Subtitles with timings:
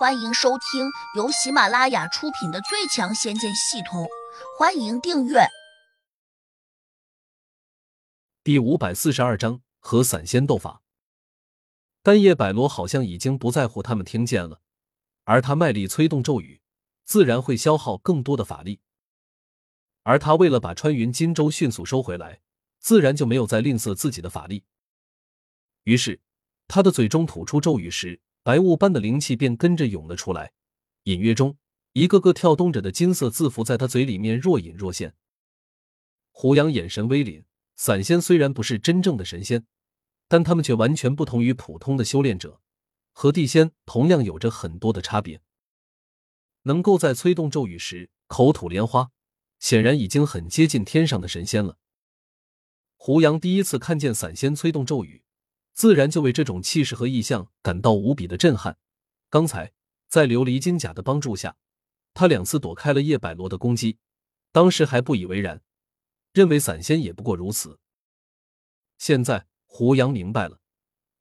[0.00, 4.04] 欢迎收听由喜马拉雅出品的《最强仙剑系统》，
[4.58, 5.40] 欢迎订阅。
[8.42, 10.80] 第五百四十二章和散仙斗法。
[12.02, 14.62] 但叶百罗好像已经不在乎他们听见了，
[15.24, 16.62] 而他卖力催动咒语，
[17.04, 18.80] 自然会消耗更多的法力。
[20.04, 22.40] 而他为了把穿云金舟迅速收回来，
[22.78, 24.64] 自然就没有再吝啬自己的法力。
[25.82, 26.22] 于是，
[26.68, 28.22] 他的嘴中吐出咒语时。
[28.42, 30.52] 白雾般的灵气便跟着涌了出来，
[31.04, 31.58] 隐约中，
[31.92, 35.14] 一个个跳动着的金色字符在他嘴里面若隐若现。
[36.30, 37.44] 胡杨眼神微凛，
[37.76, 39.66] 散仙虽然不是真正的神仙，
[40.26, 42.60] 但他们却完全不同于普通的修炼者，
[43.12, 45.42] 和地仙同样有着很多的差别。
[46.62, 49.10] 能够在催动咒语时口吐莲花，
[49.58, 51.76] 显然已经很接近天上的神仙了。
[52.96, 55.24] 胡杨第一次看见散仙催动咒语。
[55.80, 58.76] 自然就为这种气势和意象感到无比的震撼。
[59.30, 59.72] 刚才
[60.08, 61.56] 在琉璃金甲的帮助下，
[62.12, 63.96] 他两次躲开了叶百罗的攻击，
[64.52, 65.62] 当时还不以为然，
[66.34, 67.78] 认为散仙也不过如此。
[68.98, 70.60] 现在胡杨明白了，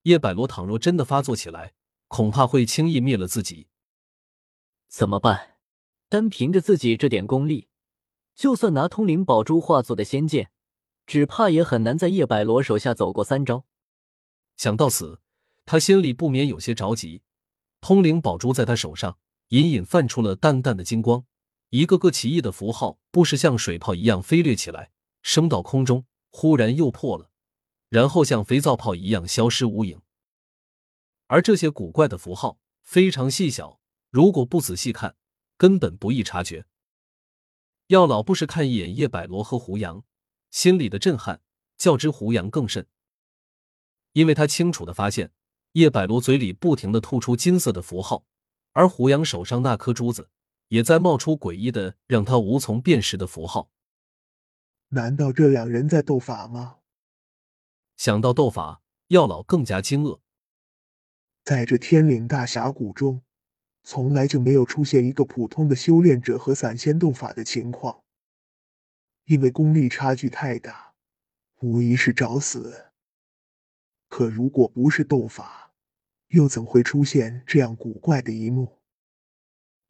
[0.01, 1.71] 叶百罗倘若真的发作起来，
[2.09, 3.69] 恐怕会轻易灭了自己。
[4.89, 5.55] 怎么办？
[6.09, 7.69] 单凭着自己这点功力，
[8.35, 10.51] 就算拿通灵宝珠化作的仙剑，
[11.05, 13.63] 只怕也很难在叶百罗手下走过三招。
[14.59, 15.21] 想到此，
[15.65, 17.21] 他心里不免有些着急。
[17.79, 21.25] 通灵宝珠在他手上隐隐泛出了淡淡的金光，
[21.69, 27.31] 一个个奇异的符号不时像水泡一样飞掠起来，升到空中，忽然又破了，
[27.87, 30.01] 然后像肥皂泡一样消失无影。
[31.27, 35.15] 而这些古怪的符号非常细小，如果不仔细看，
[35.55, 36.65] 根本不易察觉。
[37.87, 40.03] 药老不时看一眼叶百罗和胡杨，
[40.51, 41.39] 心里的震撼
[41.77, 42.85] 较之胡杨更甚。
[44.19, 45.31] 因为他清楚的发现，
[45.71, 48.25] 叶百罗嘴里不停的吐出金色的符号，
[48.73, 50.29] 而胡杨手上那颗珠子
[50.67, 53.71] 也在冒出诡异的、让他无从辨识的符号。
[54.89, 56.79] 难道这两人在斗法吗？
[57.95, 60.19] 想到斗法，药老更加惊愕。
[61.45, 63.21] 在这天岭大峡谷中，
[63.83, 68.03] 从来就没有出现一个普通的修炼者和散仙斗法的情况，
[69.23, 70.93] 因为功力差距太大，
[71.61, 72.88] 无疑是找死。
[74.09, 75.71] 可如果不是斗法，
[76.29, 78.79] 又怎会出现这样古怪的一幕？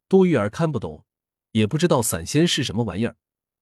[0.08, 1.04] 杜玉儿看不懂，
[1.52, 3.16] 也不知道散仙是什么玩意儿。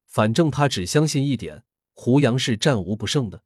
[0.05, 1.65] 反正他只相信一点：
[1.95, 3.45] 胡杨是战无不胜的。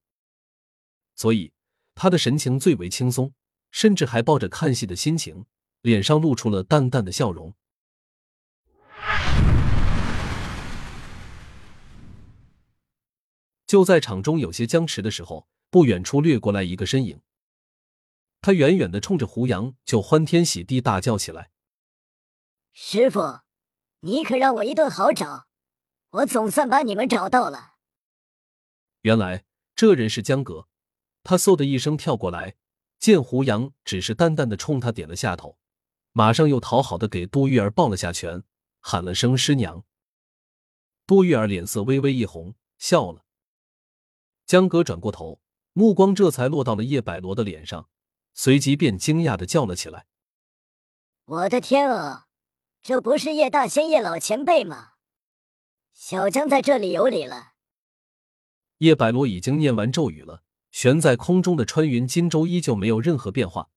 [1.15, 1.53] 所以
[1.95, 3.35] 他的神情最为轻松，
[3.71, 5.45] 甚至还抱着看戏的心情，
[5.83, 7.55] 脸上露出了淡淡的笑容。
[13.67, 15.47] 就在场中有些僵持的时候。
[15.73, 17.23] 不远处掠过来一个身影，
[18.43, 21.51] 他远远的冲着胡杨就欢天喜地大叫起来
[22.75, 23.41] ：“师傅，
[24.01, 25.47] 你可让我一顿好找！
[26.11, 27.77] 我总算把你们找到了。”
[29.01, 30.69] 原来这人是江格，
[31.23, 32.57] 他嗖的一声跳过来，
[32.99, 35.59] 见胡杨只是淡淡的冲他点了下头，
[36.13, 38.45] 马上又讨好的给杜玉儿抱了下拳，
[38.81, 39.87] 喊了声师娘。
[41.07, 43.25] 杜玉儿脸色微微一红，笑了。
[44.45, 45.41] 江格转过头。
[45.73, 47.89] 目光这才落到了叶百罗的脸上，
[48.35, 50.07] 随即便惊讶的叫了起来
[51.25, 52.27] ：“我的天啊，
[52.83, 54.91] 这不是叶大仙叶老前辈吗？
[55.93, 57.53] 小江在这里有礼了。”
[58.79, 63.71] 叶百罗已经念完咒语了，悬在空中的穿云金舟依旧没有任何变化，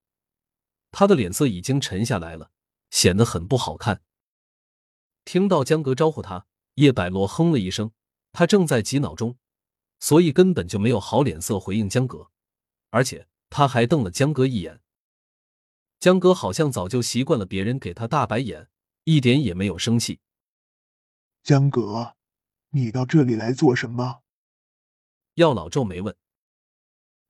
[0.92, 2.52] 他的脸色已经沉下来了，
[2.90, 4.02] 显得很不好看。
[5.24, 7.92] 听到江哥招呼他，叶百罗哼了一声，
[8.32, 9.38] 他正在急恼中。
[10.06, 12.30] 所以根本就没有好脸色回应江哥，
[12.92, 14.80] 而且他还瞪了江哥一眼。
[16.00, 18.70] 江哥好像早就习惯了别人给他大白眼，
[19.06, 20.20] 一点也没有生气。
[21.42, 22.16] 江哥，
[22.70, 24.22] 你到这里来做什么？
[25.34, 26.16] 药老皱眉问。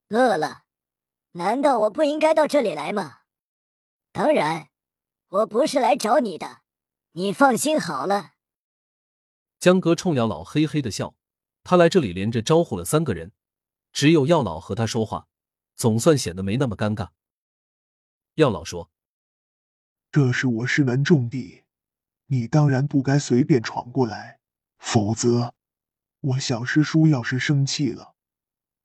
[0.09, 0.63] 乐乐，
[1.31, 3.19] 难道我不应该到这里来吗？
[4.11, 4.67] 当然，
[5.29, 6.63] 我不是来找你的，
[7.13, 8.33] 你放心好了。
[9.59, 11.15] 江哥冲药老嘿嘿的笑。
[11.65, 13.31] 他来这里连着招呼了三个人，
[13.91, 15.27] 只有药老和他说话，
[15.75, 17.09] 总算显得没那么尴尬。
[18.35, 18.91] 药老说
[20.11, 21.63] ：“这是我师门重地，
[22.27, 24.39] 你当然不该随便闯过来，
[24.77, 25.55] 否则
[26.21, 28.13] 我小师叔要是生气了，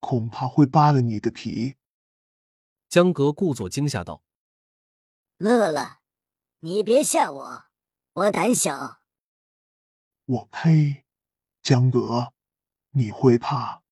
[0.01, 1.77] 恐怕会扒了你的皮。”
[2.89, 4.23] 江格故作惊吓道
[5.37, 5.99] ：“乐乐，
[6.61, 7.65] 你别吓我，
[8.15, 9.03] 我胆小。”
[10.25, 11.05] 我呸！
[11.63, 12.33] 江格。
[12.93, 13.83] 你会怕？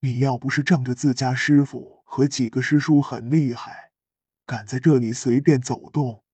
[0.00, 3.92] 你要不是仗着自家师傅和几个师叔很厉害，
[4.46, 6.24] 敢在这里随便走动，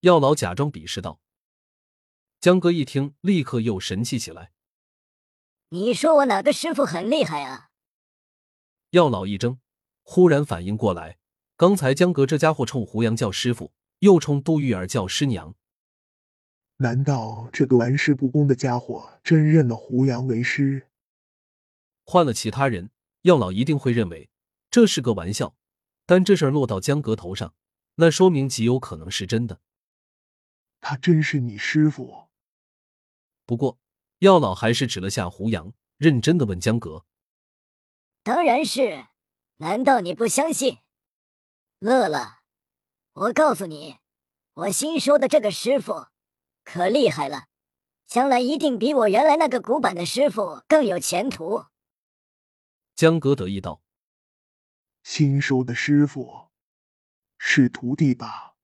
[0.00, 1.20] 药老假装鄙视道。
[2.40, 4.52] 江哥一听，立刻又神气起来。
[5.70, 7.70] 你说我哪个师傅很厉害啊？
[8.90, 9.58] 药老一怔，
[10.02, 11.18] 忽然反应过来，
[11.56, 15.56] 刚才江哥这家伙冲胡杨叫师傅，又冲杜玉儿叫师娘，
[16.78, 20.88] 难道这个玩世不恭的家伙真认了胡杨为师？
[22.04, 22.90] 换了其他人，
[23.22, 24.30] 药老一定会认为
[24.70, 25.56] 这是个玩笑，
[26.04, 27.54] 但这事儿落到江哥头上，
[27.96, 29.60] 那说明极有可能是真的。
[30.80, 32.28] 他真是你师傅？
[33.44, 33.78] 不过。
[34.20, 37.04] 药老还是指了下胡杨，认真的问江格
[38.24, 39.08] ：“当然是，
[39.58, 40.78] 难道你不相信？”
[41.80, 42.38] 乐乐，
[43.12, 43.98] 我告诉你，
[44.54, 46.06] 我新收的这个师傅
[46.66, 47.46] 可厉害了，
[48.08, 51.66] 将来一定比我原来那个古板的师傅更有前途。
[52.96, 53.80] 江格得意道
[55.04, 56.48] ：“新收的师傅
[57.38, 58.56] 是徒弟吧？”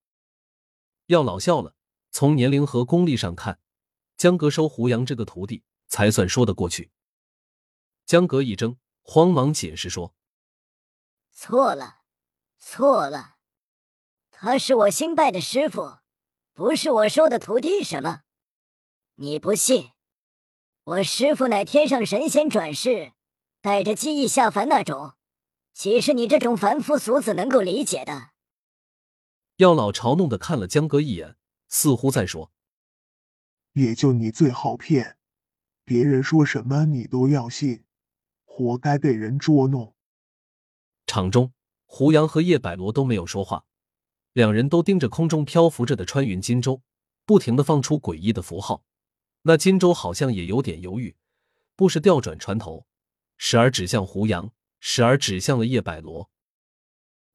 [1.06, 1.76] 药老笑了，
[2.10, 3.60] 从年龄和功力上看。
[4.16, 6.90] 江格收胡杨这个徒弟才算说得过去。
[8.04, 10.14] 江格一怔，慌忙解释说
[11.30, 12.00] ：“错了，
[12.58, 13.36] 错了，
[14.30, 15.98] 他是我新拜的师傅，
[16.54, 17.82] 不是我收的徒弟。
[17.82, 18.20] 什么？
[19.14, 19.90] 你不信？
[20.84, 23.12] 我师傅乃天上神仙转世，
[23.60, 25.14] 带着记忆下凡那种，
[25.72, 28.30] 岂是你这种凡夫俗子能够理解的？”
[29.56, 31.36] 药老嘲弄的看了江哥一眼，
[31.68, 32.50] 似乎在说。
[33.74, 35.16] 也就你最好骗，
[35.84, 37.84] 别人说什么你都要信，
[38.44, 39.94] 活该被人捉弄。
[41.06, 41.54] 场中，
[41.86, 43.64] 胡杨和叶百罗都没有说话，
[44.32, 46.82] 两人都盯着空中漂浮着的穿云金舟，
[47.24, 48.84] 不停的放出诡异的符号。
[49.42, 51.16] 那金舟好像也有点犹豫，
[51.74, 52.86] 不时调转船头，
[53.36, 56.30] 时而指向胡杨，时而指向了叶百罗。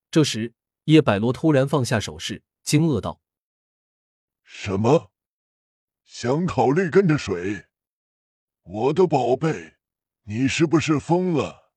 [0.09, 0.53] 这时，
[0.85, 3.21] 叶百罗突然放下手势，惊愕道
[4.43, 5.11] ：“什么？”
[6.05, 7.65] 想考虑跟着水，
[8.63, 9.75] 我的宝贝，
[10.23, 11.73] 你是不是疯了？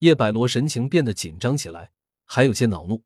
[0.00, 1.92] 叶百罗神情变得紧张起来，
[2.24, 3.04] 还有些恼怒。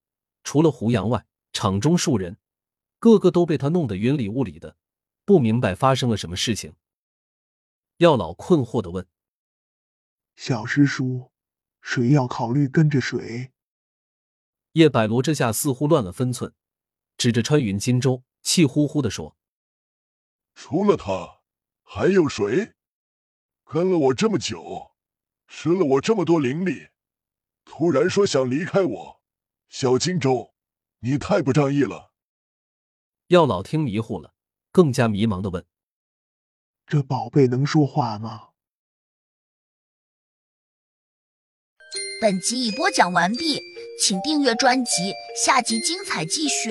[0.48, 2.38] 除了胡杨外，场中数人
[2.98, 4.78] 个个都被他弄得云里雾里的，
[5.26, 6.72] 不明白发生了什么事情。
[7.98, 9.06] 药老困惑的问
[10.36, 11.32] ：“小师叔，
[11.82, 13.52] 谁要考虑跟着谁？”
[14.72, 16.54] 叶百罗这下似乎乱了分寸，
[17.18, 19.36] 指着穿云金舟，气呼呼的说。
[20.54, 21.42] 除了他，
[21.82, 22.72] 还有谁？
[23.66, 24.92] 跟了我这么久，
[25.46, 26.88] 吃了我这么多灵力，
[27.66, 29.17] 突然说想离开我，
[29.68, 30.54] 小金州，
[31.00, 32.12] 你太不仗义了。
[33.26, 34.32] 药老听迷糊了，
[34.72, 35.66] 更加迷茫的问
[36.86, 38.48] ：“这宝贝能说话吗？”
[42.20, 43.60] 本集已播讲完毕，
[44.02, 45.12] 请订阅专辑，
[45.44, 46.70] 下集精彩继续。